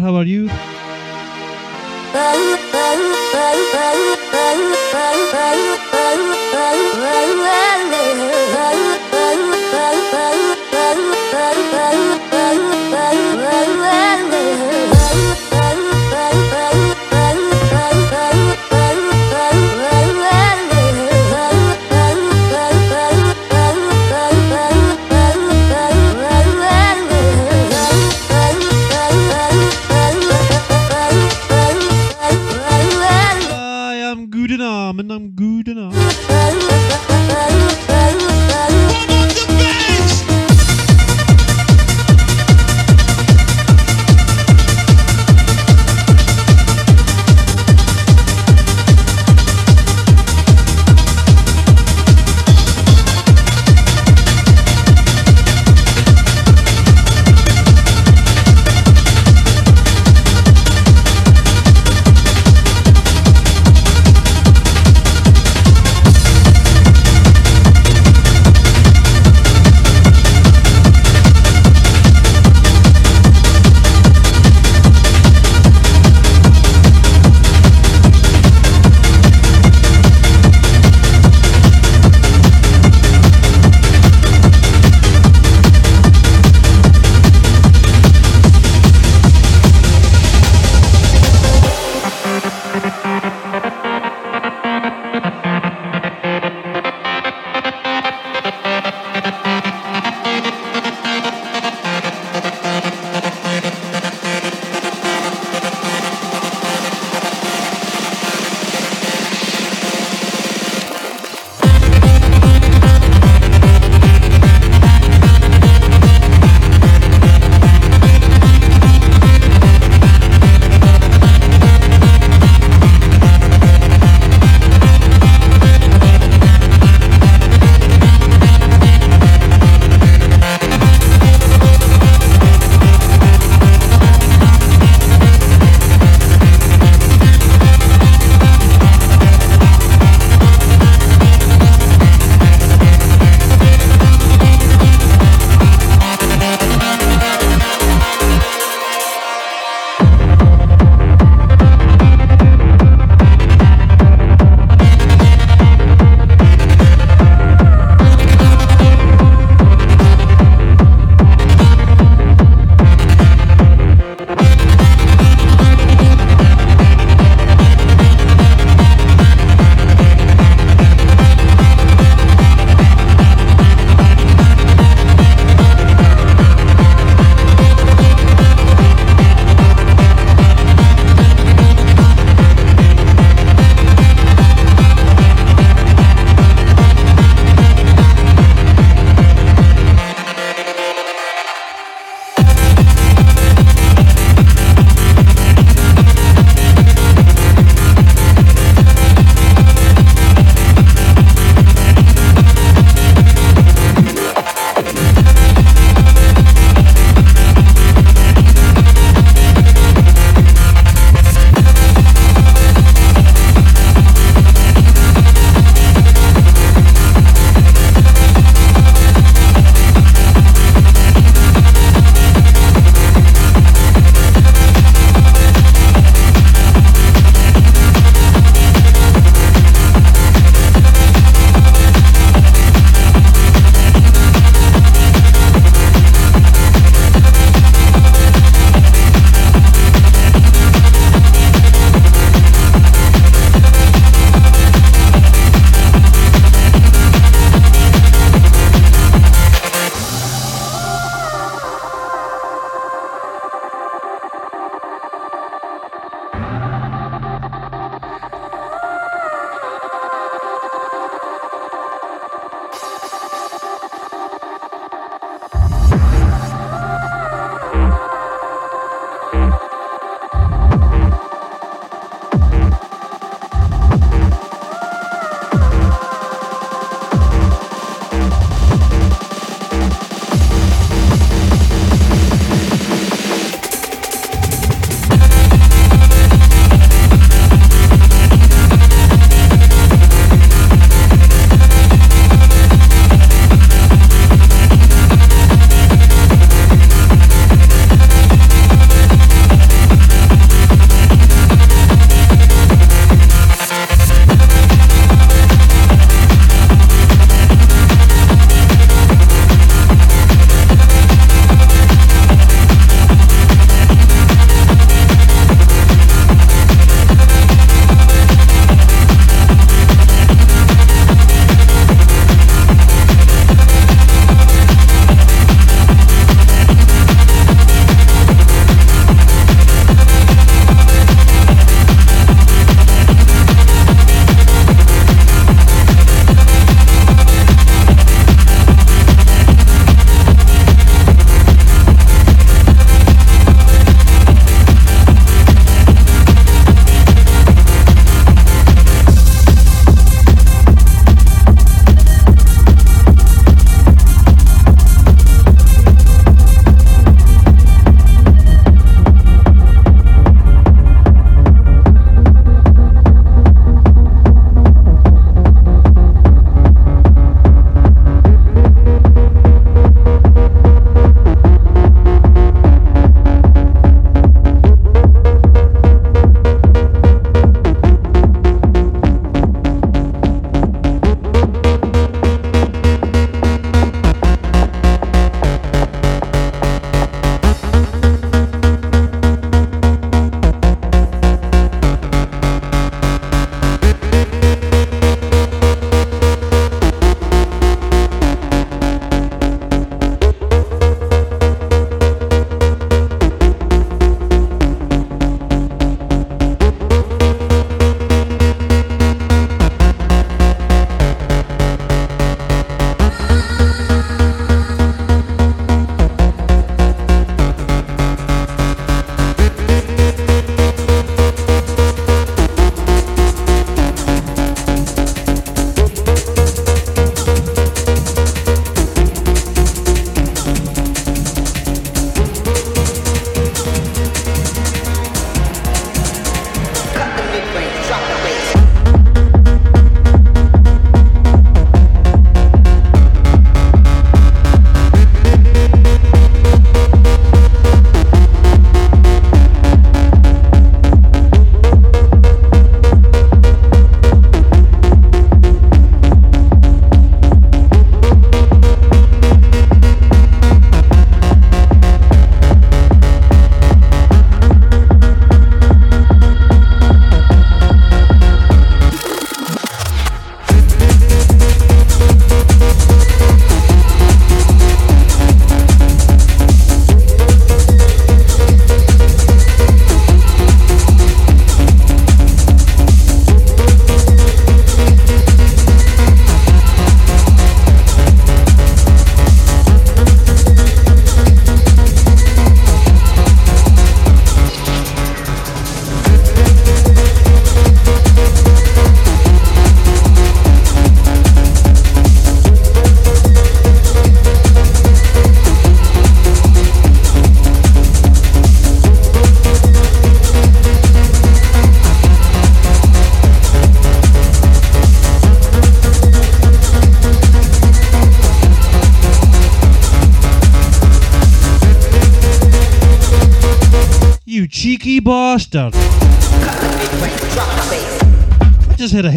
How 0.00 0.14
are 0.16 0.24
you? 0.24 0.67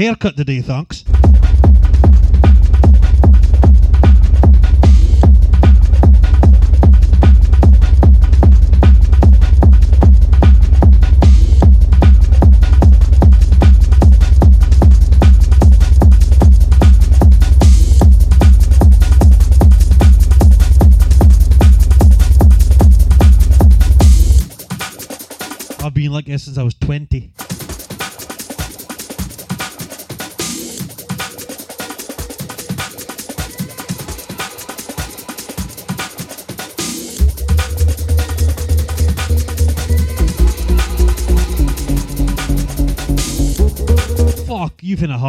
Haircut 0.01 0.35
today, 0.35 0.61
thanks. 0.61 1.03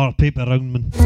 Fuck, 0.02 0.20
you've 0.20 0.34
been 0.34 0.48
a 0.48 1.01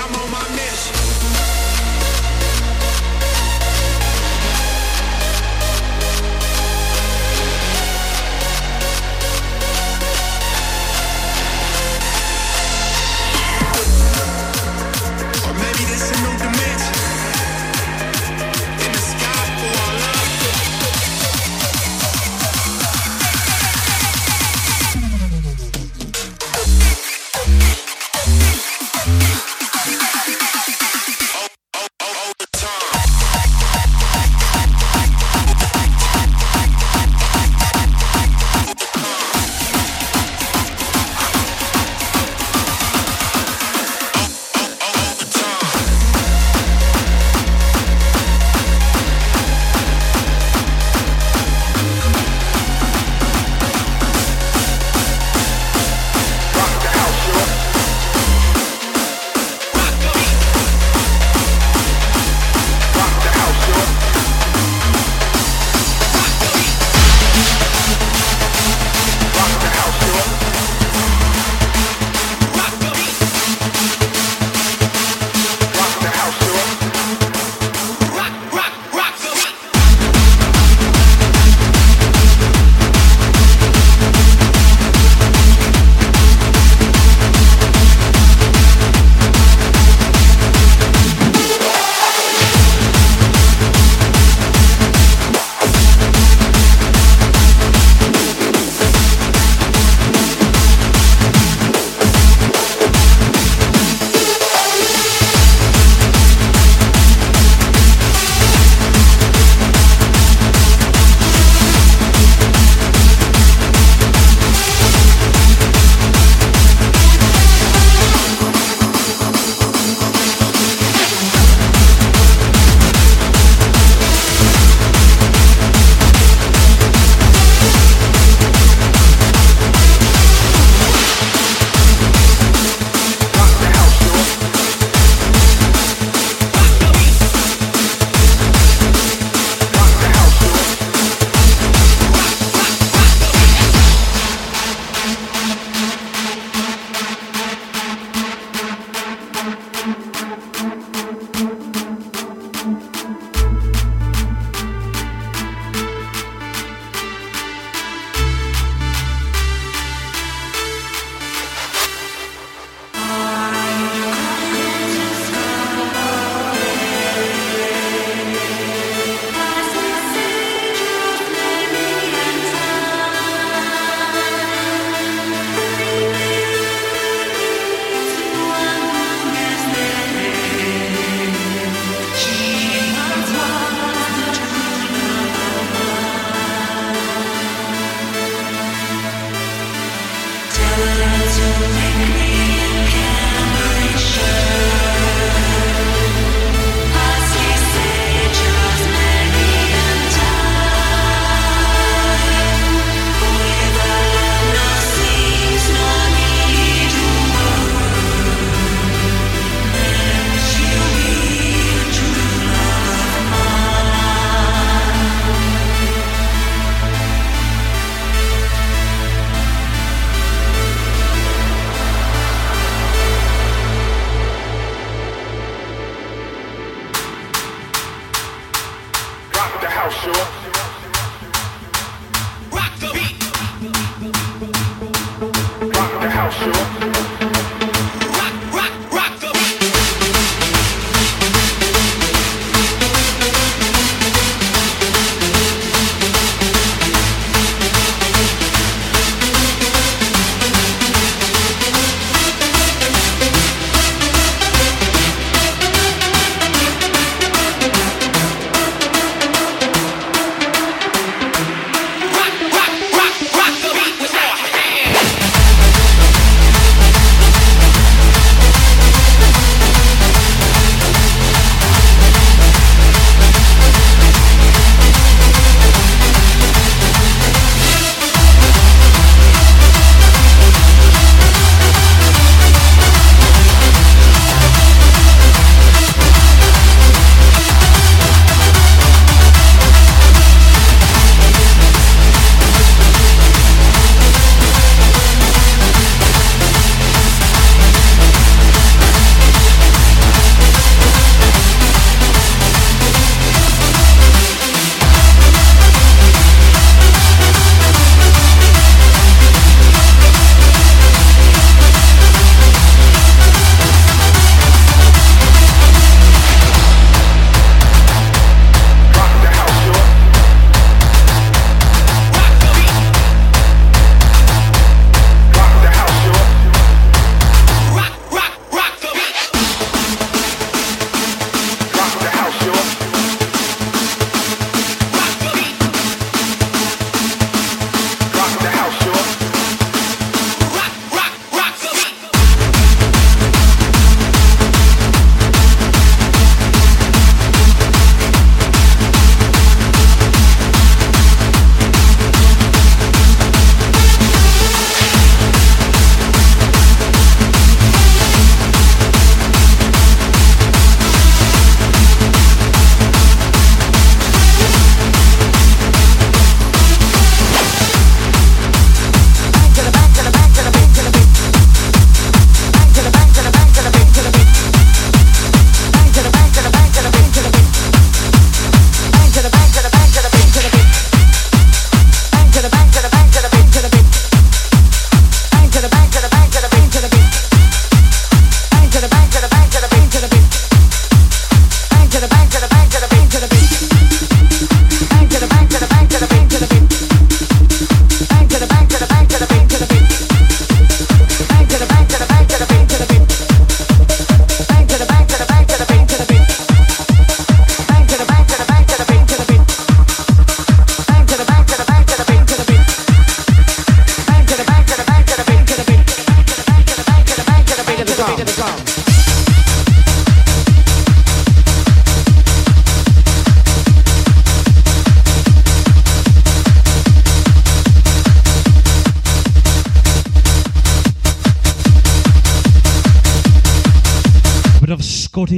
I'm 0.00 0.14
on 0.14 0.30
my 0.30 0.48
mission. 0.54 1.17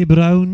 Scotty 0.00 0.49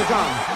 the 0.00 0.06
drum. 0.06 0.49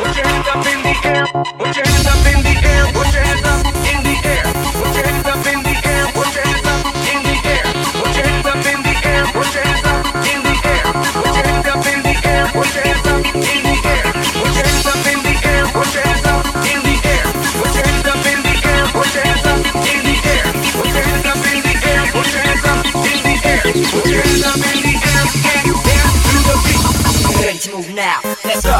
Put 0.00 0.16
your 0.16 0.24
hands 0.24 0.48
up 0.48 0.64
in 0.64 0.80
the 0.80 0.96
air. 1.12 1.28
Put 1.60 1.76
your 1.76 1.84
hands 1.84 2.08
up 2.08 2.24
in 2.24 2.40
the 2.40 2.56
air. 2.64 2.88
Put 2.96 3.12
your 3.12 3.20
hands 3.20 3.44
up 3.44 3.60
in 3.60 4.00
the 4.00 4.16
air. 4.24 4.48
Put 4.80 4.96
your 4.96 5.04
hands 5.04 5.28
up 5.28 5.44
in 5.44 5.60
the 5.60 5.76
air. 5.84 6.08
Put 6.16 6.32
your 6.32 6.40
hands 6.48 6.64
up 6.64 6.80
in 6.80 7.20
the 8.80 8.96
air. 9.04 9.28
Put 9.30 9.52
your 9.54 9.60
hands 9.60 9.84
up 9.84 10.16
in 10.24 10.40
the 10.40 10.56
air. 10.64 10.88
Put 10.88 11.36
your 11.36 11.44
hands 11.44 11.68
up 11.68 11.84
in 11.84 12.00
the 12.00 12.16
air. 12.24 12.48
Put 12.50 12.70
your 12.70 12.76
hands 12.76 12.80
up 12.80 12.86
in 13.10 13.60
the 13.60 13.68
air. 13.84 14.00
Put 14.00 14.56
your 14.56 14.64
hands 14.64 14.86
up 14.86 15.04
in 15.04 15.20
the 15.20 15.36
air. 15.44 15.68
Put 15.70 15.92
your 15.94 16.00
hands 16.00 16.26
up 16.26 16.46
in 16.50 17.20
the 17.20 17.20
air. 17.20 17.50
Put 17.50 17.76
your 17.76 17.86
hands 17.86 18.06
up 18.06 18.24
in 18.24 18.40
the 18.40 18.54
air. 18.70 18.88
Put 18.90 19.00
your 19.00 19.00
hands 19.00 19.00
up 19.00 19.00
in 19.00 19.00
the 19.00 19.00
air. 19.00 19.00
Put 19.00 19.00
your 19.00 19.20
hands 19.20 19.40
up 19.40 19.50
in 19.50 19.90
the 19.90 19.98
air. 20.30 20.44
Put 20.70 20.80
your 20.80 20.94
hands 20.94 21.26
up 21.26 21.40
in 21.40 21.60
the 21.60 21.74
air. 21.90 22.02
Put 22.12 22.30
your 22.30 22.42
hands 22.42 22.64
up 22.70 22.86
in 23.00 23.20
the 23.20 23.32
air. 23.40 23.60
Put 23.90 24.04
your 24.08 24.22
hands 24.22 24.44
up 24.44 24.56
in 24.56 24.62
the 24.82 24.94
air. 25.10 25.22
Can 25.44 25.60
you 25.66 25.74
dance 25.88 26.16
to 26.26 26.36
the 26.48 26.56
beat? 26.64 26.86
Ready 27.44 27.58
to 27.58 27.68
move 27.76 27.90
now. 27.94 28.18
Let's 28.44 28.64
go. 28.64 28.78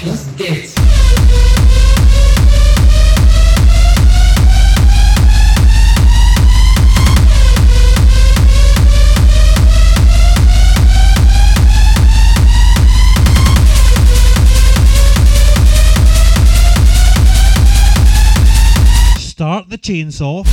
He's 0.00 0.24
dead. 0.38 0.66
start 19.18 19.68
the 19.68 19.78
chainsaw. 19.78 20.44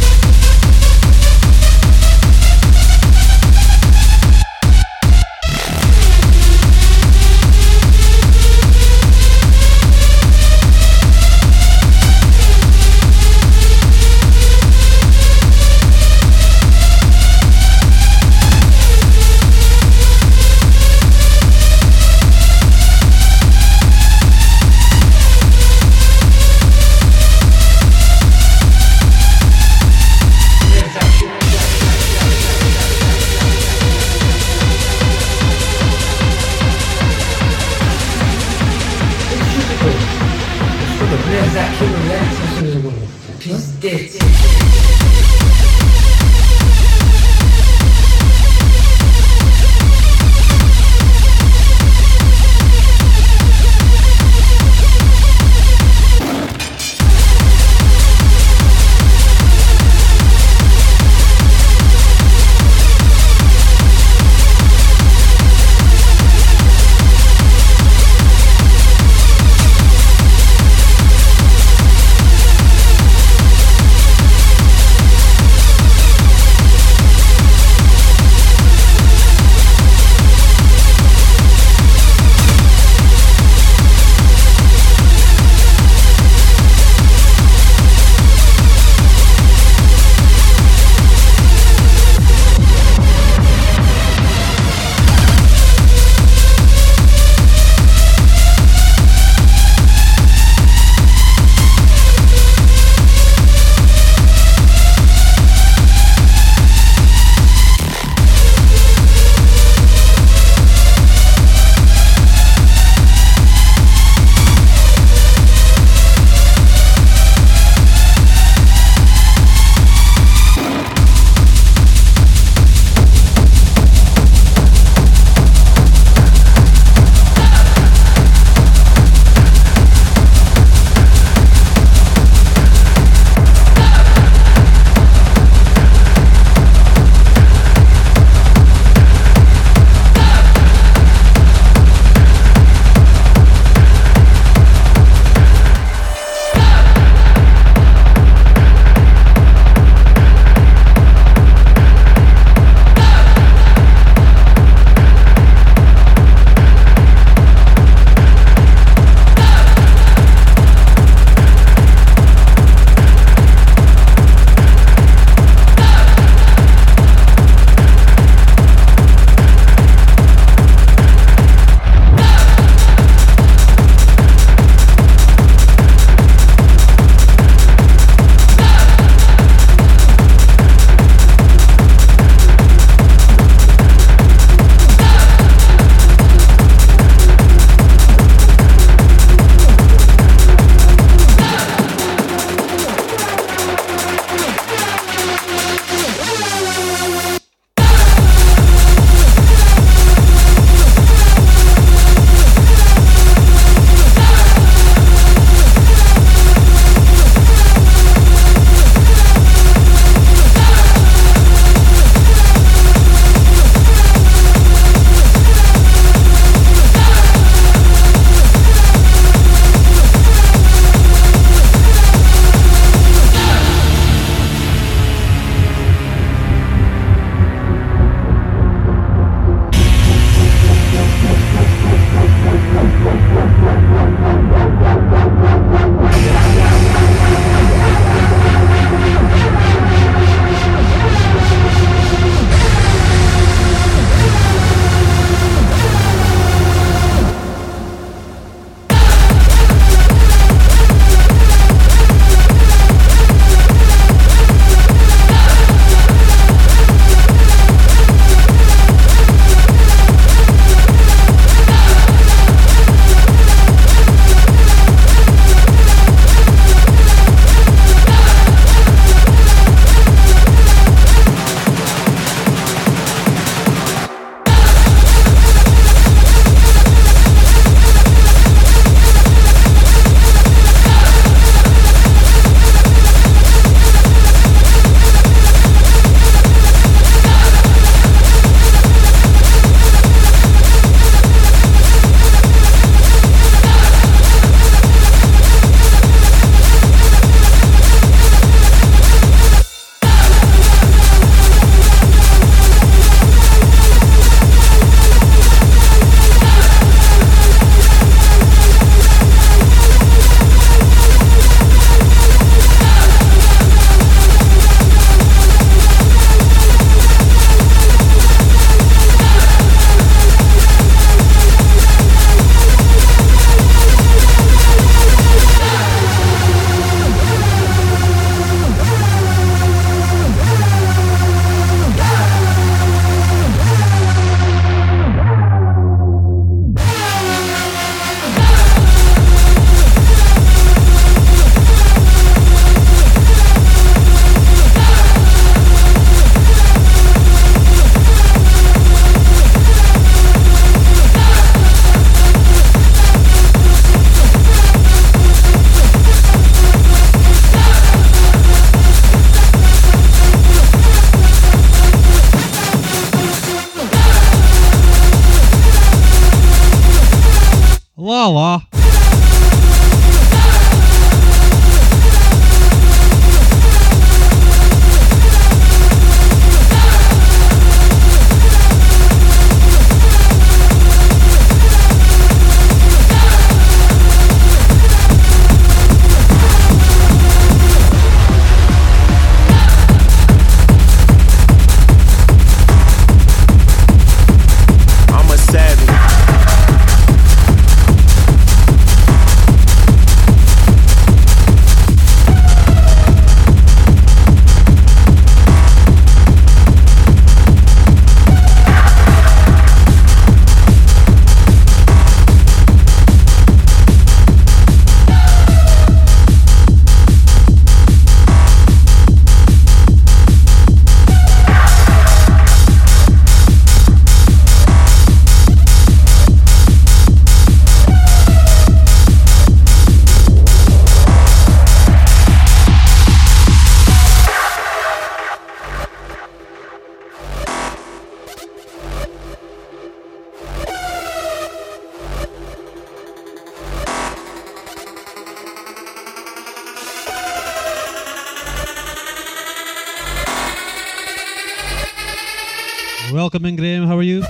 Welcome 453.28 453.57
Graham. 453.57 453.88
How 453.88 453.97
are 453.97 454.03
you? 454.03 454.23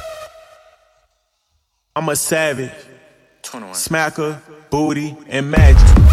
I'm 1.96 2.10
a 2.10 2.16
savage. 2.16 2.72
Smacker, 3.44 4.42
booty, 4.72 5.16
and 5.28 5.52
magic. 5.52 6.07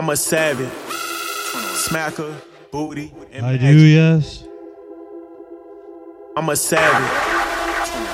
I'm 0.00 0.08
a 0.08 0.16
savage. 0.16 0.70
Smacker, 1.84 2.34
booty, 2.70 3.12
and 3.32 3.44
I 3.44 3.58
do, 3.58 3.66
yes. 3.66 4.42
I'm 6.34 6.48
a 6.48 6.56
savage. 6.56 7.10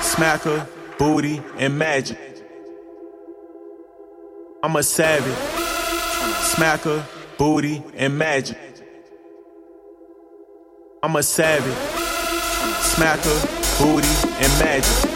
Smacker, 0.03 0.67
booty, 0.97 1.41
and 1.57 1.79
magic. 1.79 2.19
I'm 4.61 4.75
a 4.75 4.83
savage. 4.83 5.33
Smacker, 6.51 7.05
booty, 7.37 7.81
and 7.95 8.17
magic. 8.17 8.57
I'm 11.01 11.15
a 11.15 11.23
savage. 11.23 11.73
Smacker, 12.83 13.79
booty, 13.79 14.13
and 14.43 14.59
magic. 14.59 15.09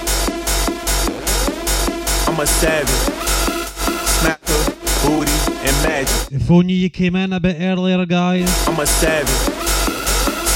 I'm 2.29 2.39
a 2.39 2.47
savage 2.47 3.20
booty 5.03 5.31
and 5.67 5.75
magic. 5.83 6.31
If 6.31 6.49
only 6.49 6.73
you 6.73 6.89
came 6.89 7.15
in 7.15 7.33
a 7.33 7.39
bit 7.39 7.57
earlier, 7.59 8.05
guys. 8.05 8.49
I'm 8.67 8.79
a 8.79 8.85
savage. 8.85 9.29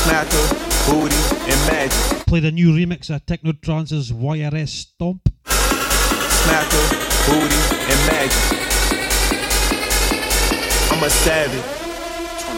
Smacker, 0.03 0.45
booty 0.87 1.15
and 1.51 1.59
magic. 1.71 2.25
Played 2.27 2.45
a 2.45 2.51
new 2.51 2.71
remix 2.71 3.13
of 3.13 3.25
Techno 3.25 3.53
Trance's 3.53 4.11
YRS 4.11 4.69
Stomp. 4.69 5.29
Smacker, 5.45 6.85
booty 7.27 7.59
and 7.91 7.99
magic. 8.11 8.43
I'm 10.91 11.03
a 11.03 11.09
savage. 11.09 11.61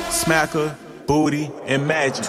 Smacker, 0.09 0.75
booty 1.05 1.49
and 1.65 1.87
magic. 1.87 2.25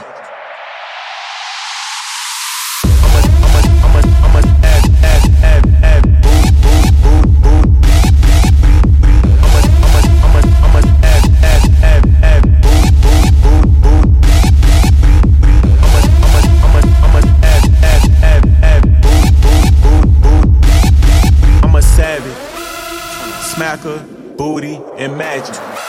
Smacker, 23.69 24.03
Booty, 24.39 24.81
and 24.97 25.19
Magic. 25.19 25.88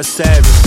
a 0.00 0.02
savage. 0.02 0.59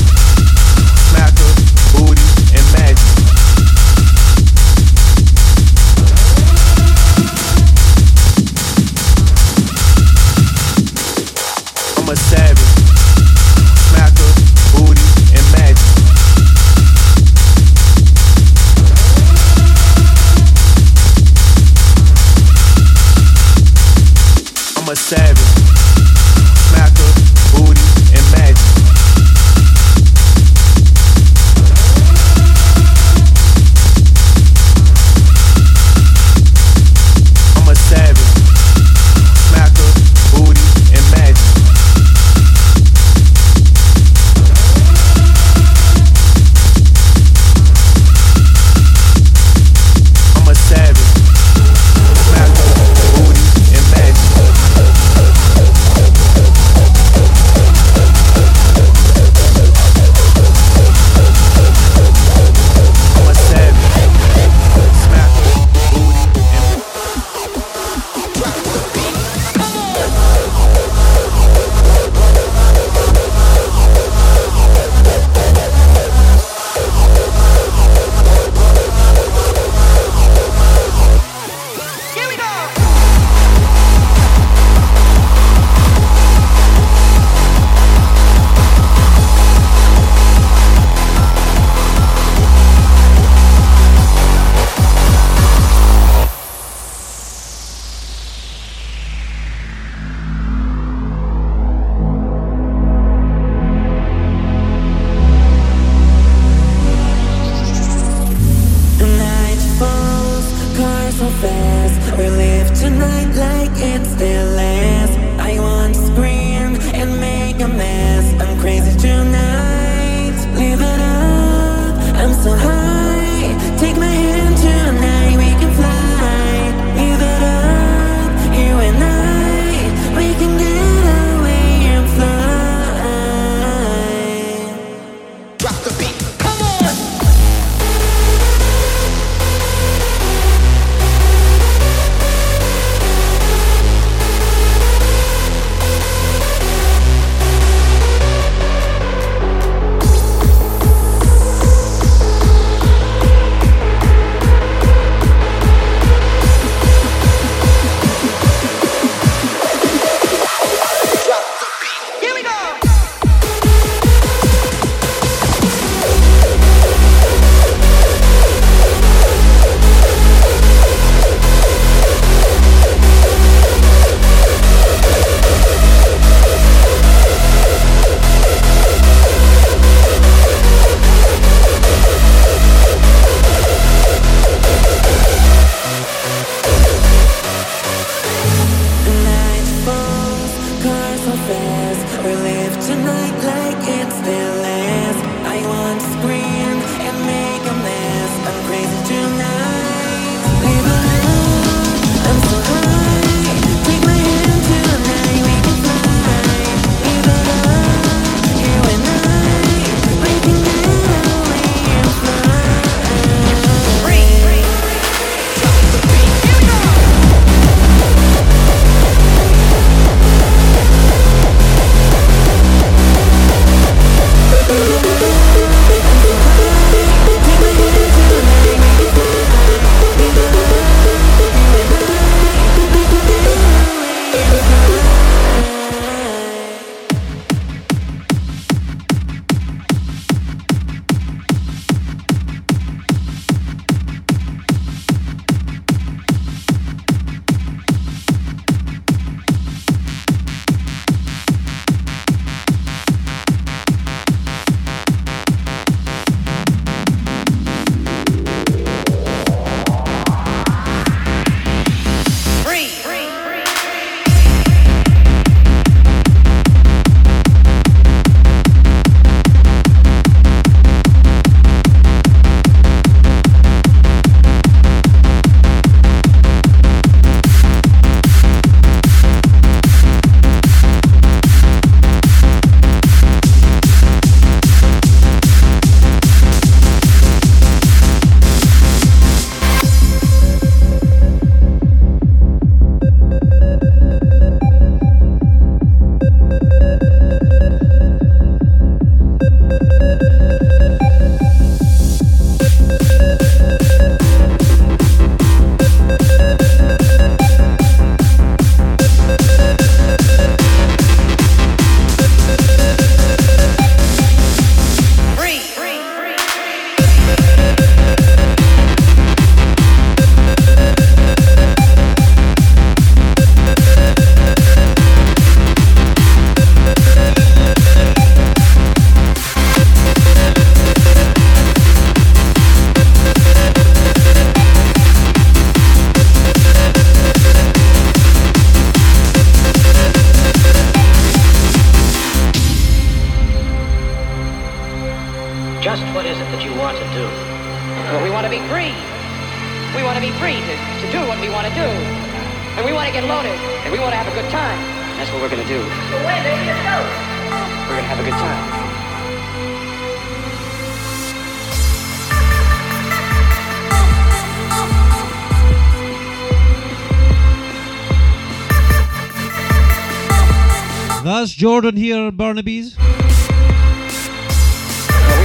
Jordan 371.63 371.95
here, 371.95 372.29
Barnaby's. 372.29 372.97
We 372.97 373.05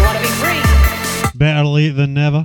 want 0.02 0.16
to 0.16 0.20
be 0.20 0.26
free 0.42 0.60
Better 1.38 1.64
late 1.64 1.90
than 1.90 2.14
never. 2.14 2.44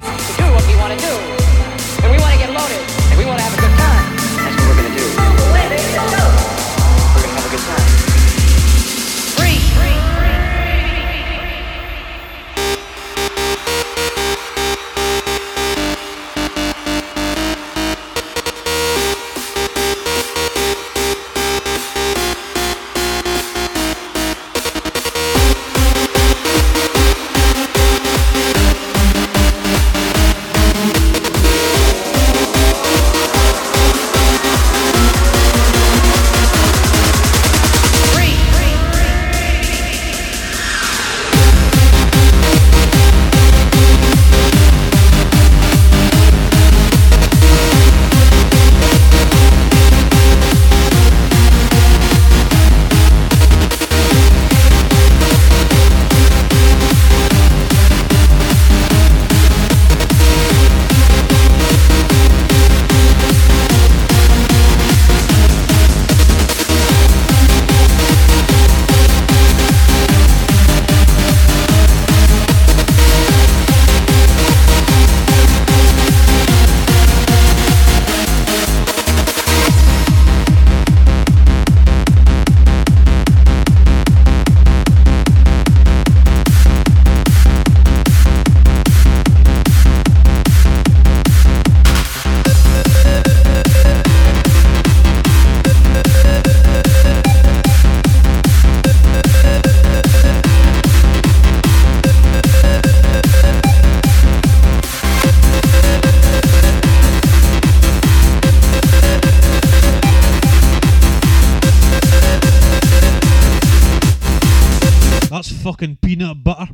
That's 115.33 115.51
fucking 115.51 115.97
peanut 115.99 116.43
butter. 116.43 116.67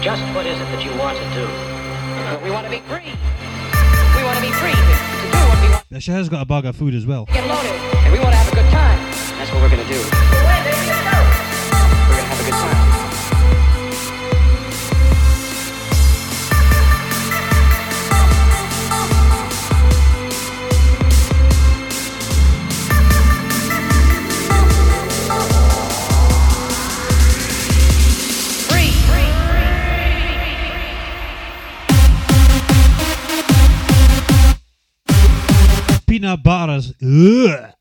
Just 0.00 0.22
what 0.32 0.46
is 0.46 0.54
it 0.54 0.68
that 0.70 0.84
you 0.84 0.96
want 0.96 1.18
to 1.18 1.24
do? 1.34 1.42
Well, 1.42 2.40
we 2.44 2.50
want 2.52 2.66
to 2.66 2.70
be 2.70 2.78
free. 2.86 3.10
We 4.14 4.22
want 4.22 4.36
to 4.36 4.42
be 4.46 4.52
free 4.52 4.70
to, 4.70 4.76
to 4.76 5.26
do 5.32 5.38
what 5.50 5.60
we 5.60 5.68
want 5.70 5.84
Yeah, 5.90 5.98
She 5.98 6.12
has 6.12 6.28
got 6.28 6.42
a 6.42 6.44
bag 6.46 6.66
of 6.66 6.76
food 6.76 6.94
as 6.94 7.04
well. 7.04 7.24
get 7.24 7.48
loaded. 7.48 7.72
And 7.72 8.12
we 8.12 8.20
want 8.20 8.30
to 8.30 8.36
have 8.36 8.52
a 8.52 8.54
good 8.54 8.70
time. 8.70 8.98
That's 9.38 9.50
what 9.50 9.60
we're 9.60 9.70
gonna 9.70 9.88
do. 9.88 10.25
Peanut 36.26 36.42
butter 36.42 36.72
is. 36.72 36.92
Ugh. 37.00 37.72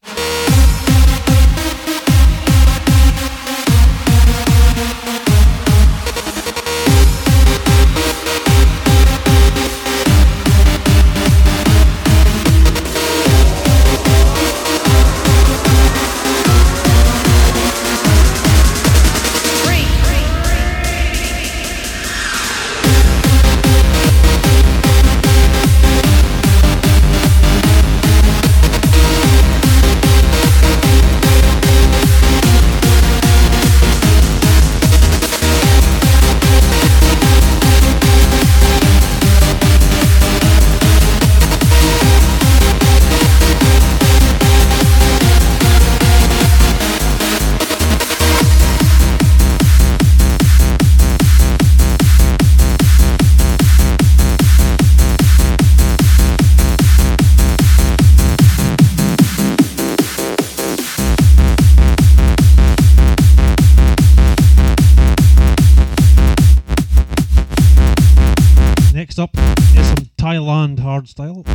Thailand 71.14 71.45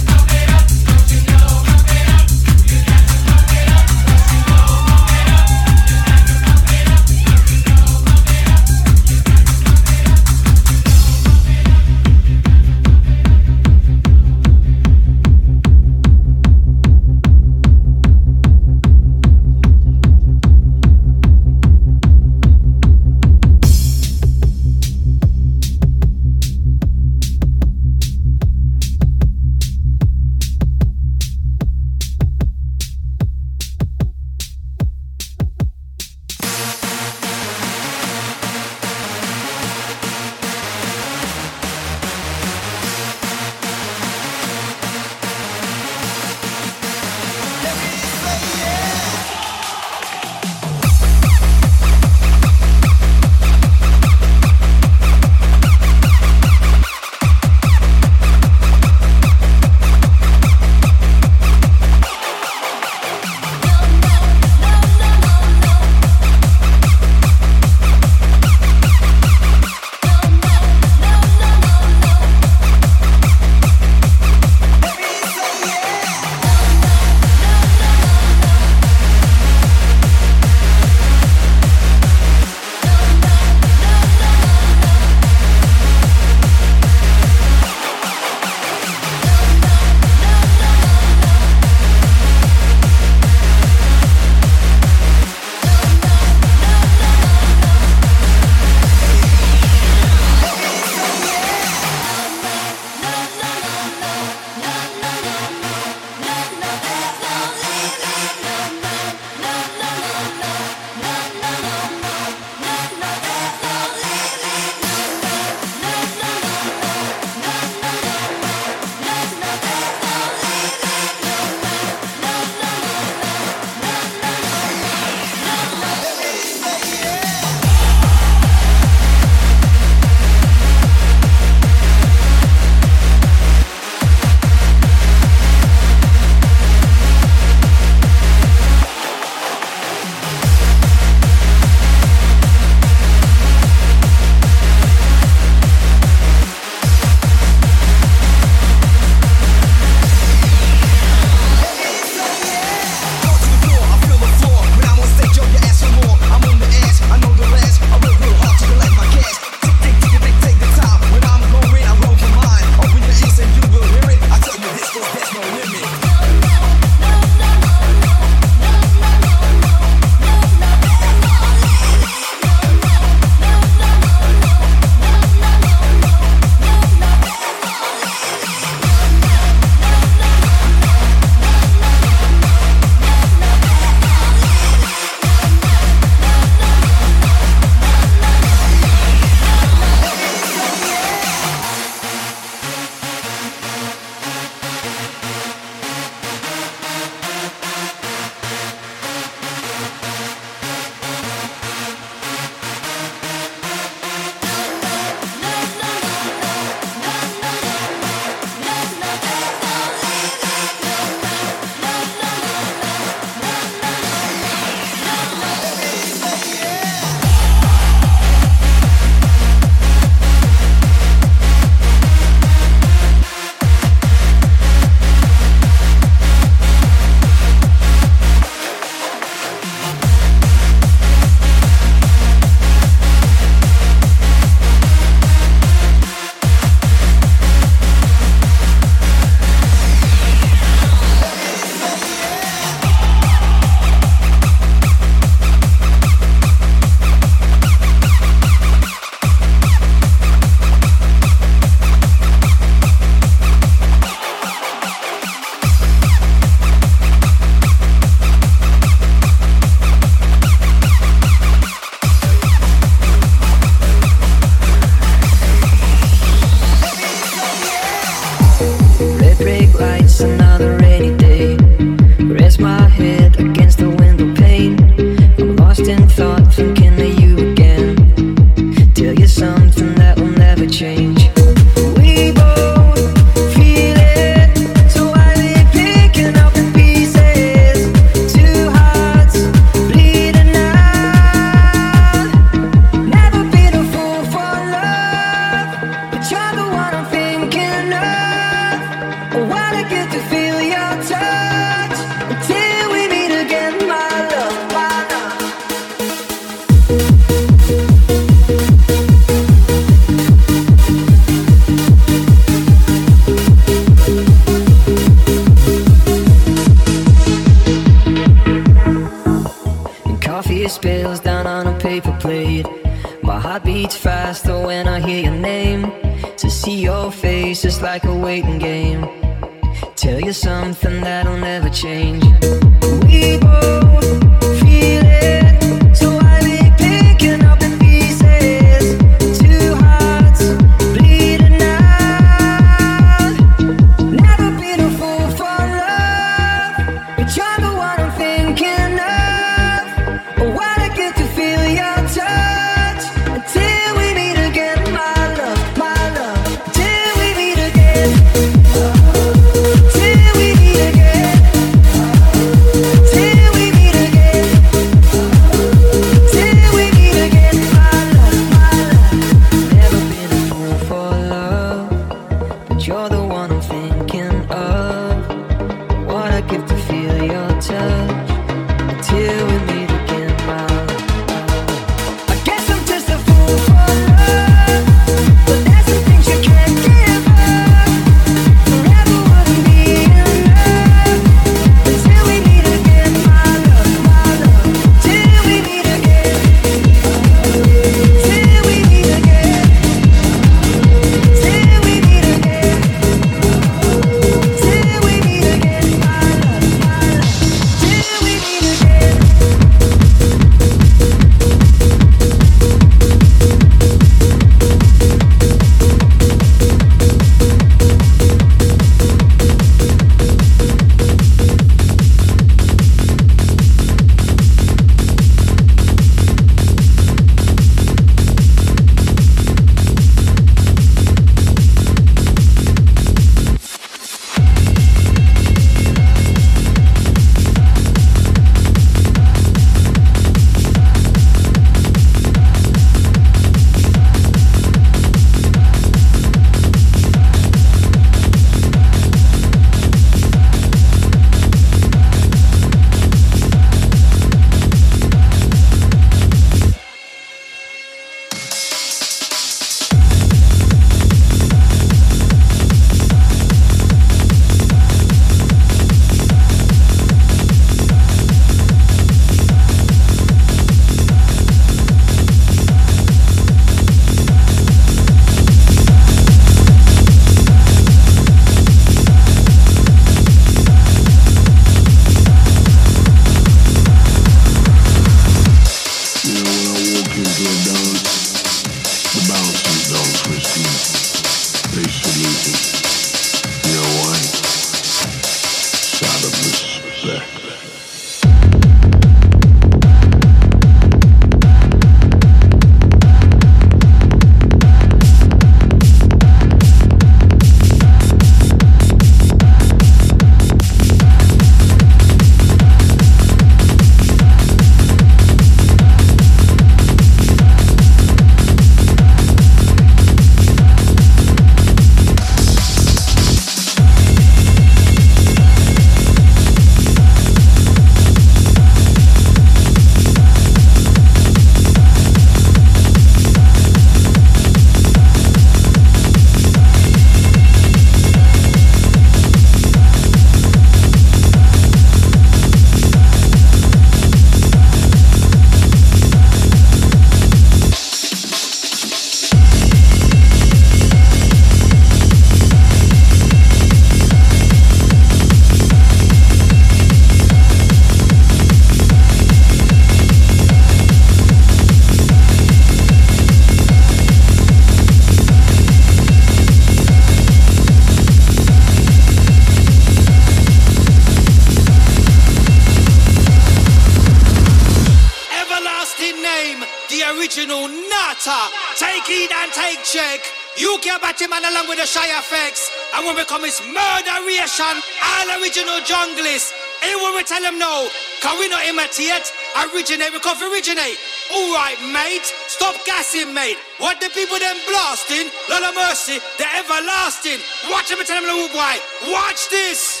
vex. 582.41 582.71
And 582.95 583.05
when 583.05 583.15
we 583.15 583.25
come, 583.25 583.45
it's 583.45 583.61
murderation, 583.61 584.75
all 585.03 585.27
original 585.41 585.79
junglists. 585.85 586.53
Anyone 586.81 587.13
we 587.13 587.23
tell 587.23 587.41
them 587.41 587.59
no, 587.59 587.87
can 588.21 588.39
we 588.39 588.49
not 588.49 588.65
imitate? 588.65 589.29
Originate, 589.69 590.11
we 590.13 590.19
come 590.19 590.37
for 590.37 590.49
originate. 590.49 590.97
All 591.33 591.53
right, 591.53 591.77
mate, 591.93 592.25
stop 592.47 592.73
gassing, 592.85 593.33
mate. 593.33 593.57
What 593.77 594.01
the 594.01 594.09
people 594.09 594.39
them 594.39 594.57
blasting? 594.65 595.29
Lord 595.49 595.63
of 595.69 595.75
mercy, 595.75 596.17
the 596.41 596.47
everlasting. 596.57 597.39
Watch 597.69 597.89
them 597.89 597.99
and 597.99 598.07
tell 598.07 598.17
them 598.17 598.25
no, 598.25 598.47
why. 598.57 598.79
Watch 599.13 599.49
this. 599.49 600.00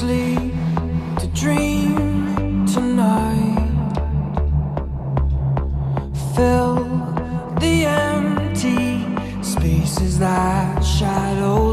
sleep 0.00 0.52
to 1.20 1.26
dream 1.28 2.66
tonight. 2.66 3.70
Fill 6.34 6.74
the 7.60 7.86
empty 7.86 9.04
spaces 9.42 10.18
that 10.18 10.80
shadow. 10.80 11.63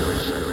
Service. 0.00 0.49